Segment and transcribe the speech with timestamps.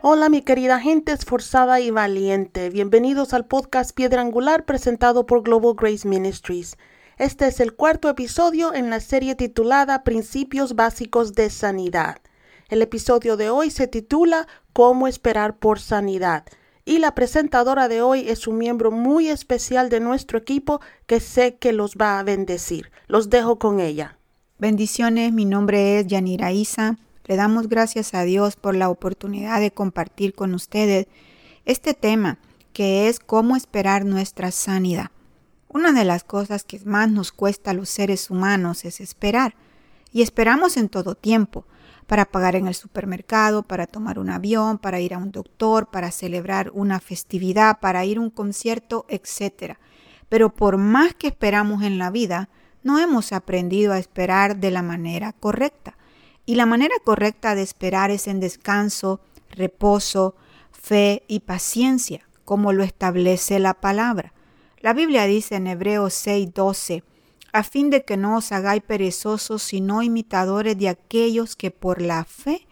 [0.00, 5.74] Hola mi querida gente esforzada y valiente, bienvenidos al podcast Piedra Angular presentado por Global
[5.76, 6.78] Grace Ministries.
[7.18, 12.16] Este es el cuarto episodio en la serie titulada Principios Básicos de Sanidad.
[12.68, 16.44] El episodio de hoy se titula Cómo esperar por sanidad
[16.84, 21.56] y la presentadora de hoy es un miembro muy especial de nuestro equipo que sé
[21.56, 22.90] que los va a bendecir.
[23.06, 24.18] Los dejo con ella.
[24.58, 26.96] Bendiciones, mi nombre es Yanira Isa
[27.28, 31.06] le damos gracias a Dios por la oportunidad de compartir con ustedes
[31.66, 32.38] este tema
[32.72, 35.10] que es cómo esperar nuestra sanidad.
[35.68, 39.54] Una de las cosas que más nos cuesta a los seres humanos es esperar.
[40.10, 41.66] Y esperamos en todo tiempo,
[42.08, 46.10] para pagar en el supermercado, para tomar un avión, para ir a un doctor, para
[46.10, 49.74] celebrar una festividad, para ir a un concierto, etc.
[50.30, 52.48] Pero por más que esperamos en la vida,
[52.82, 55.98] no hemos aprendido a esperar de la manera correcta.
[56.46, 60.34] Y la manera correcta de esperar es en descanso, reposo,
[60.72, 64.32] fe y paciencia, como lo establece la palabra.
[64.80, 67.02] La Biblia dice en Hebreos 6:12,
[67.52, 72.24] a fin de que no os hagáis perezosos, sino imitadores de aquellos que por la
[72.24, 72.66] fe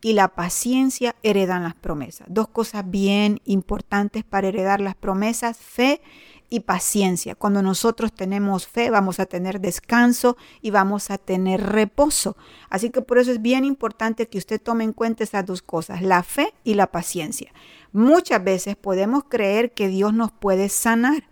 [0.00, 2.26] y la paciencia heredan las promesas.
[2.28, 6.00] Dos cosas bien importantes para heredar las promesas, fe
[6.52, 7.34] y paciencia.
[7.34, 12.36] Cuando nosotros tenemos fe, vamos a tener descanso y vamos a tener reposo.
[12.68, 16.02] Así que por eso es bien importante que usted tome en cuenta esas dos cosas,
[16.02, 17.52] la fe y la paciencia.
[17.92, 21.24] Muchas veces podemos creer que Dios nos puede sanar,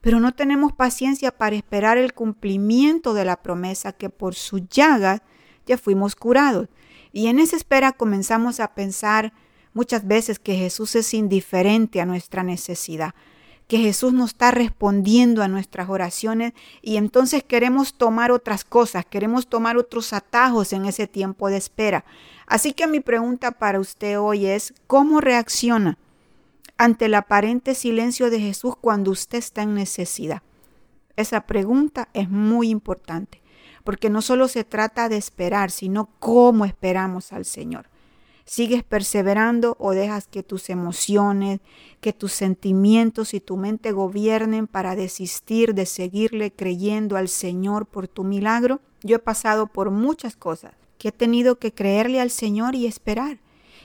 [0.00, 5.22] pero no tenemos paciencia para esperar el cumplimiento de la promesa que por su llaga
[5.66, 6.68] ya fuimos curados.
[7.12, 9.32] Y en esa espera comenzamos a pensar
[9.74, 13.14] muchas veces que Jesús es indiferente a nuestra necesidad
[13.68, 19.46] que Jesús nos está respondiendo a nuestras oraciones y entonces queremos tomar otras cosas, queremos
[19.46, 22.04] tomar otros atajos en ese tiempo de espera.
[22.46, 25.98] Así que mi pregunta para usted hoy es, ¿cómo reacciona
[26.78, 30.42] ante el aparente silencio de Jesús cuando usted está en necesidad?
[31.16, 33.42] Esa pregunta es muy importante,
[33.82, 37.90] porque no solo se trata de esperar, sino cómo esperamos al Señor.
[38.44, 41.60] ¿Sigues perseverando o dejas que tus emociones,
[42.00, 48.08] que tus sentimientos y tu mente gobiernen para desistir de seguirle creyendo al Señor por
[48.08, 48.80] tu milagro?
[49.02, 53.38] Yo he pasado por muchas cosas que he tenido que creerle al Señor y esperar.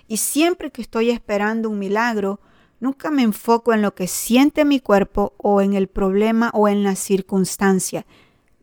[0.08, 2.40] Y siempre que estoy esperando un milagro,
[2.84, 6.84] nunca me enfoco en lo que siente mi cuerpo o en el problema o en
[6.84, 8.06] la circunstancia.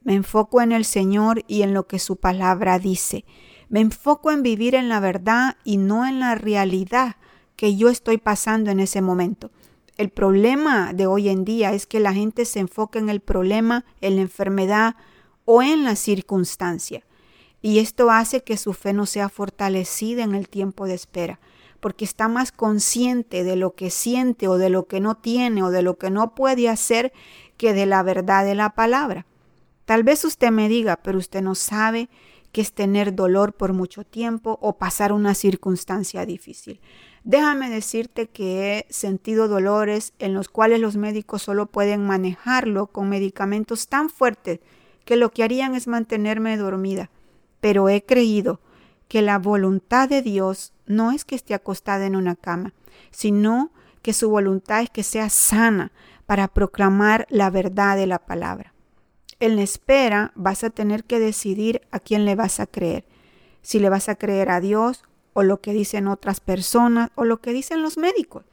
[0.02, 3.24] Me enfoco en el Señor y en lo que su palabra dice.
[3.70, 7.16] Me enfoco en vivir en la verdad y no en la realidad
[7.56, 9.50] que yo estoy pasando en ese momento.
[9.96, 13.86] El problema de hoy en día es que la gente se enfoca en el problema,
[14.02, 14.96] en la enfermedad
[15.46, 17.04] o en la circunstancia.
[17.62, 21.40] Y esto hace que su fe no sea fortalecida en el tiempo de espera,
[21.80, 25.70] porque está más consciente de lo que siente o de lo que no tiene o
[25.70, 27.12] de lo que no puede hacer
[27.56, 29.26] que de la verdad de la palabra.
[29.84, 32.08] Tal vez usted me diga, pero usted no sabe
[32.52, 36.80] que es tener dolor por mucho tiempo o pasar una circunstancia difícil.
[37.22, 43.08] Déjame decirte que he sentido dolores en los cuales los médicos solo pueden manejarlo con
[43.08, 44.60] medicamentos tan fuertes
[45.04, 47.10] que lo que harían es mantenerme dormida.
[47.60, 48.60] Pero he creído
[49.10, 52.72] que la voluntad de Dios no es que esté acostada en una cama,
[53.10, 55.92] sino que su voluntad es que sea sana
[56.24, 58.72] para proclamar la verdad de la palabra
[59.40, 63.04] en la espera vas a tener que decidir a quién le vas a creer.
[63.62, 67.40] Si le vas a creer a Dios o lo que dicen otras personas o lo
[67.40, 68.44] que dicen los médicos.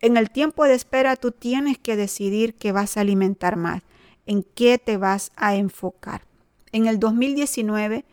[0.00, 3.82] En el tiempo de espera tú tienes que decidir qué vas a alimentar más,
[4.26, 6.22] en qué te vas a enfocar.
[6.72, 8.04] En el 2019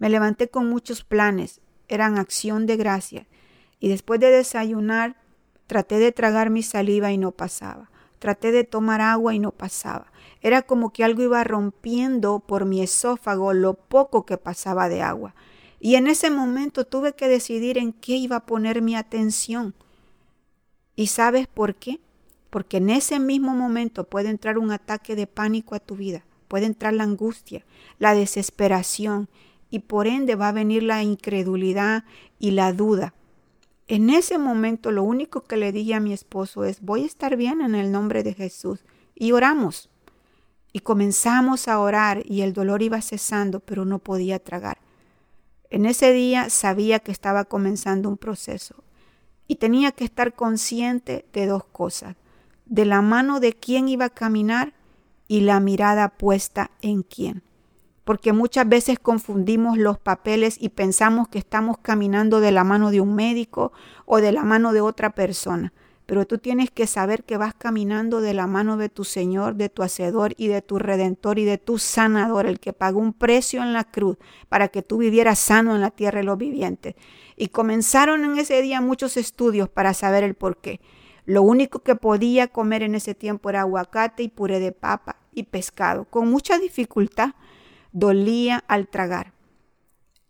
[0.00, 3.28] me levanté con muchos planes, eran acción de gracia,
[3.78, 5.16] y después de desayunar
[5.68, 7.90] traté de tragar mi saliva y no pasaba.
[8.18, 10.10] Traté de tomar agua y no pasaba.
[10.42, 15.36] Era como que algo iba rompiendo por mi esófago lo poco que pasaba de agua.
[15.78, 19.74] Y en ese momento tuve que decidir en qué iba a poner mi atención.
[20.96, 22.00] ¿Y sabes por qué?
[22.50, 26.66] Porque en ese mismo momento puede entrar un ataque de pánico a tu vida, puede
[26.66, 27.64] entrar la angustia,
[27.98, 29.28] la desesperación
[29.70, 32.04] y por ende va a venir la incredulidad
[32.38, 33.14] y la duda.
[33.86, 37.36] En ese momento lo único que le dije a mi esposo es, voy a estar
[37.36, 38.84] bien en el nombre de Jesús.
[39.14, 39.90] Y oramos.
[40.72, 44.78] Y comenzamos a orar y el dolor iba cesando, pero no podía tragar.
[45.70, 48.84] En ese día sabía que estaba comenzando un proceso.
[49.48, 52.14] y tenía que estar consciente de dos cosas,
[52.66, 54.74] de la mano de quién iba a caminar
[55.26, 57.42] y la mirada puesta en quién.
[58.10, 63.00] Porque muchas veces confundimos los papeles y pensamos que estamos caminando de la mano de
[63.00, 63.70] un médico
[64.04, 65.72] o de la mano de otra persona
[66.06, 69.68] pero tú tienes que saber que vas caminando de la mano de tu Señor, de
[69.68, 73.62] tu Hacedor y de tu Redentor y de tu Sanador, el que pagó un precio
[73.62, 74.16] en la cruz
[74.48, 76.96] para que tú vivieras sano en la tierra de los vivientes.
[77.36, 80.80] Y comenzaron en ese día muchos estudios para saber el por qué.
[81.26, 85.44] Lo único que podía comer en ese tiempo era aguacate y puré de papa y
[85.44, 87.34] pescado, con mucha dificultad.
[87.92, 89.32] Dolía al tragar.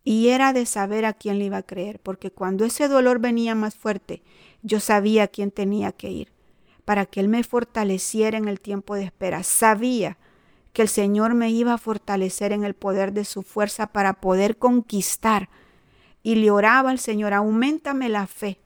[0.03, 3.55] Y era de saber a quién le iba a creer, porque cuando ese dolor venía
[3.55, 4.23] más fuerte,
[4.63, 6.33] yo sabía a quién tenía que ir,
[6.85, 9.43] para que Él me fortaleciera en el tiempo de espera.
[9.43, 10.17] Sabía
[10.73, 14.57] que el Señor me iba a fortalecer en el poder de su fuerza para poder
[14.57, 15.49] conquistar.
[16.23, 18.61] Y le oraba al Señor, aumentame la fe,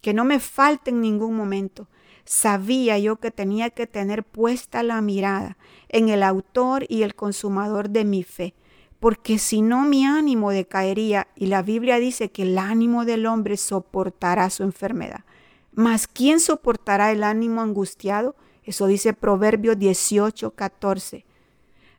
[0.00, 1.88] que no me falte en ningún momento.
[2.26, 5.56] Sabía yo que tenía que tener puesta la mirada
[5.88, 8.54] en el autor y el consumador de mi fe
[9.00, 13.56] porque si no mi ánimo decaería y la Biblia dice que el ánimo del hombre
[13.56, 15.24] soportará su enfermedad.
[15.72, 18.34] Mas ¿quién soportará el ánimo angustiado?
[18.64, 21.24] Eso dice Proverbios 18, 14.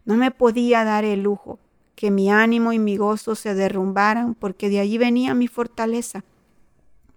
[0.06, 1.60] No me podía dar el lujo
[1.96, 6.24] que mi ánimo y mi gozo se derrumbaran porque de allí venía mi fortaleza.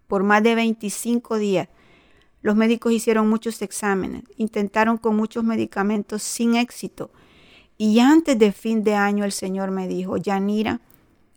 [0.06, 1.68] Por más de 25 días
[2.42, 7.10] los médicos hicieron muchos exámenes, intentaron con muchos medicamentos sin éxito
[7.82, 10.80] y antes de fin de año el Señor me dijo, Yanira,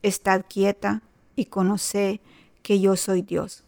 [0.02, 1.02] estad quieta
[1.38, 2.20] y conoce
[2.62, 3.64] que yo soy Dios.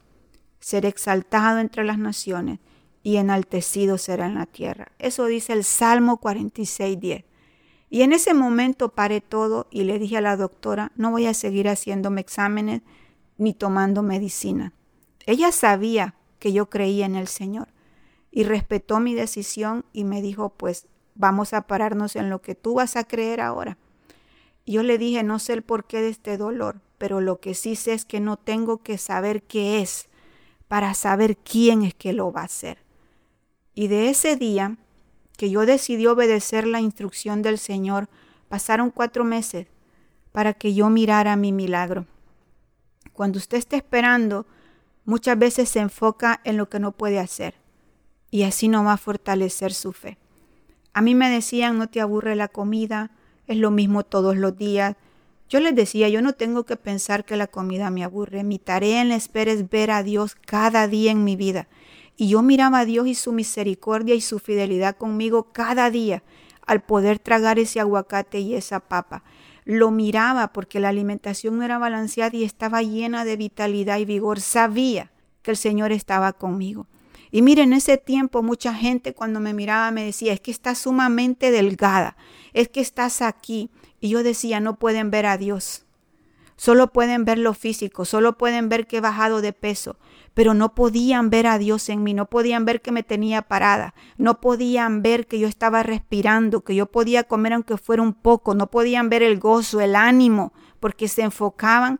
[0.59, 2.59] Seré exaltado entre las naciones
[3.01, 4.91] y enaltecido será en la tierra.
[4.99, 7.23] Eso dice el Salmo 46, 10.
[7.89, 11.33] Y en ese momento paré todo y le dije a la doctora, no voy a
[11.33, 12.81] seguir haciéndome exámenes
[13.37, 14.73] ni tomando medicina.
[15.25, 17.69] Ella sabía que yo creía en el Señor
[18.29, 22.75] y respetó mi decisión y me dijo, pues vamos a pararnos en lo que tú
[22.75, 23.79] vas a creer ahora.
[24.63, 27.93] Yo le dije, no sé el porqué de este dolor, pero lo que sí sé
[27.93, 30.07] es que no tengo que saber qué es
[30.67, 32.77] para saber quién es que lo va a hacer.
[33.73, 34.77] Y de ese día
[35.37, 38.07] que yo decidí obedecer la instrucción del Señor,
[38.49, 39.65] pasaron cuatro meses
[40.31, 42.05] para que yo mirara mi milagro.
[43.13, 44.45] Cuando usted está esperando,
[45.05, 47.55] muchas veces se enfoca en lo que no puede hacer
[48.31, 50.17] y así no va a fortalecer su fe.
[50.93, 53.11] A mí me decían, no te aburre la comida,
[53.47, 54.95] es lo mismo todos los días.
[55.47, 58.43] Yo les decía, yo no tengo que pensar que la comida me aburre.
[58.43, 61.67] Mi tarea en la espera es ver a Dios cada día en mi vida.
[62.17, 66.23] Y yo miraba a Dios y su misericordia y su fidelidad conmigo cada día
[66.65, 69.23] al poder tragar ese aguacate y esa papa.
[69.65, 74.39] Lo miraba porque la alimentación no era balanceada y estaba llena de vitalidad y vigor.
[74.39, 76.87] Sabía que el Señor estaba conmigo.
[77.31, 80.77] Y miren, en ese tiempo mucha gente cuando me miraba me decía, es que estás
[80.77, 82.15] sumamente delgada,
[82.53, 83.69] es que estás aquí.
[83.99, 85.84] Y yo decía, no pueden ver a Dios.
[86.57, 89.97] Solo pueden ver lo físico, solo pueden ver que he bajado de peso,
[90.33, 93.93] pero no podían ver a Dios en mí, no podían ver que me tenía parada,
[94.17, 98.55] no podían ver que yo estaba respirando, que yo podía comer aunque fuera un poco,
[98.55, 101.99] no podían ver el gozo, el ánimo, porque se enfocaban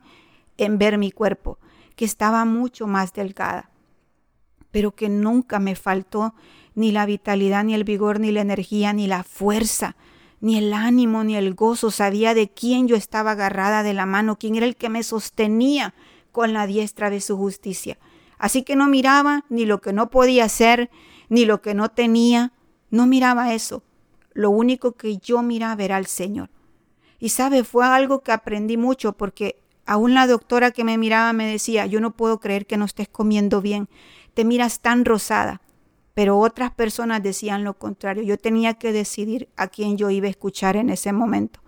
[0.58, 1.60] en ver mi cuerpo,
[1.96, 3.72] que estaba mucho más delgada
[4.76, 6.36] pero que nunca me faltó
[6.74, 9.96] ni la vitalidad, ni el vigor, ni la energía, ni la fuerza,
[10.42, 11.92] ni el ánimo, ni el gozo.
[11.92, 15.94] Sabía de quién yo estaba agarrada de la mano, quién era el que me sostenía
[16.32, 17.98] con la diestra de su justicia.
[18.38, 20.90] Así que no miraba ni lo que no podía hacer,
[21.30, 22.52] ni lo que no tenía.
[22.90, 23.84] No miraba eso.
[24.34, 26.50] Lo único que yo miraba era al Señor.
[27.20, 31.48] Y sabe, fue algo que aprendí mucho porque aún la doctora que me miraba me
[31.48, 33.88] decía, yo no puedo creer que no estés comiendo bien
[34.36, 35.62] te miras tan rosada.
[36.16, 38.24] Pero otras personas decían lo contrario.
[38.24, 41.60] Yo tenía que decidir a quién yo iba a escuchar en ese momento.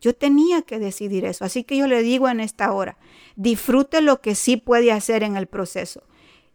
[0.00, 1.44] Yo tenía que decidir eso.
[1.44, 2.96] Así que yo le digo en esta hora,
[3.36, 6.04] disfrute lo que sí puede hacer en el proceso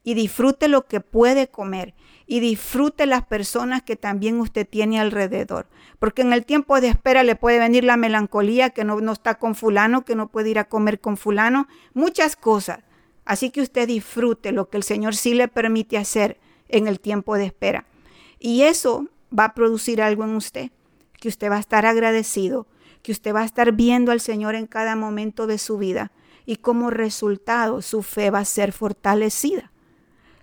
[0.04, 1.94] y disfrute lo que puede comer
[2.26, 5.68] y disfrute las personas que también usted tiene alrededor.
[6.00, 9.56] Porque en el tiempo de espera le puede venir la melancolía que no, está con
[9.56, 12.80] fulano, que no puede ir a comer con fulano, muchas cosas.
[13.26, 17.36] Así que usted disfrute lo que el Señor sí le permite hacer en el tiempo
[17.36, 17.86] de espera.
[18.39, 20.72] Y eso va a producir algo en usted,
[21.20, 22.67] que usted va a estar agradecido,
[23.01, 26.12] que usted va a estar viendo al Señor en cada momento de su vida
[26.46, 29.72] y como resultado su fe va a ser fortalecida.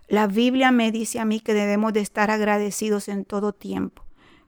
[0.08, 4.04] La Biblia me dice a mí que debemos de estar agradecidos en todo tiempo,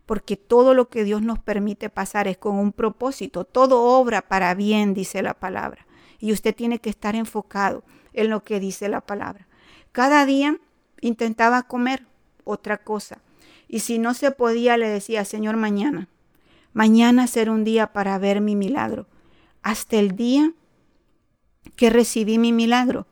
[0.06, 4.54] porque todo lo que Dios nos permite pasar es con un propósito, todo obra para
[4.54, 5.86] bien, dice la palabra,
[6.18, 9.46] y usted tiene que estar enfocado en lo que dice la palabra.
[9.92, 10.58] Cada día
[11.02, 12.06] intentaba comer
[12.44, 13.18] otra cosa.
[13.68, 16.08] Y si no se podía, le decía, Señor, mañana.
[16.72, 19.06] Mañana será un día para ver mi milagro.
[19.62, 20.52] Hasta el día
[21.76, 23.06] que recibí mi milagro.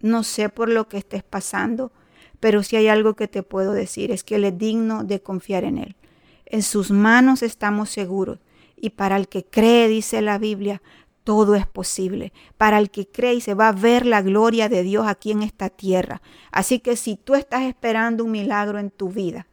[0.00, 1.92] No sé por lo que estés pasando,
[2.40, 5.64] pero si hay algo que te puedo decir es que Él es digno de confiar
[5.64, 5.96] en Él.
[6.46, 8.38] En sus manos estamos seguros.
[8.76, 10.82] Y para el que cree, dice la Biblia,
[11.24, 12.32] todo es posible.
[12.56, 15.42] Para el que cree y se va a ver la gloria de Dios aquí en
[15.42, 16.22] esta tierra.
[16.52, 19.46] Así que si tú estás esperando un milagro en tu vida,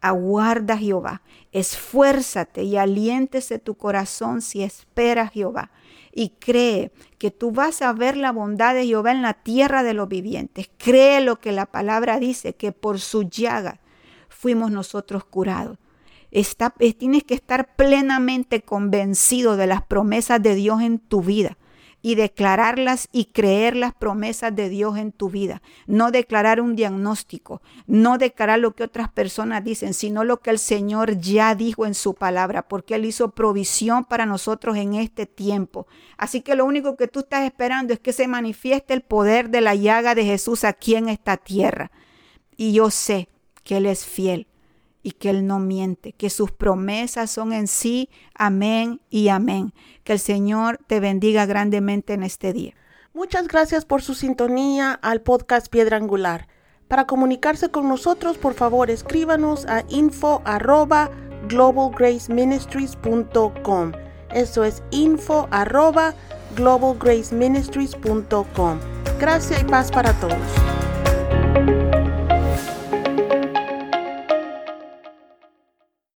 [0.00, 1.22] aguarda a Jehová.
[1.52, 5.70] Esfuérzate y aliéntese tu corazón si espera a Jehová.
[6.12, 9.94] Y cree que tú vas a ver la bondad de Jehová en la tierra de
[9.94, 10.70] los vivientes.
[10.78, 13.80] Cree lo que la palabra dice, que por su llaga
[14.28, 15.78] fuimos nosotros curados.
[16.30, 21.56] Tienes que estar plenamente convencido de las promesas de Dios en tu vida
[22.00, 25.62] y declararlas y creer las promesas de Dios en tu vida.
[25.86, 30.58] No declarar un diagnóstico, no declarar lo que otras personas dicen, sino lo que el
[30.58, 35.86] Señor ya dijo en su palabra, porque Él hizo provisión para nosotros en este tiempo.
[36.16, 39.60] Así que lo único que tú estás esperando es que se manifieste el poder de
[39.60, 41.90] la llaga de Jesús aquí en esta tierra.
[42.56, 43.28] Y yo sé
[43.64, 44.47] que Él es fiel
[45.08, 49.72] y que Él no miente, que sus promesas son en sí, amén y amén.
[50.04, 52.74] Que el Señor te bendiga grandemente en este día.
[53.14, 56.46] Muchas gracias por su sintonía al podcast Piedra Angular.
[56.88, 61.10] Para comunicarse con nosotros, por favor, escríbanos a info arroba
[61.48, 63.92] globalgraceministries.com.
[64.34, 66.12] Eso es info arroba
[66.54, 68.78] globalgraceministries.com.
[69.18, 70.36] Gracias y paz para todos.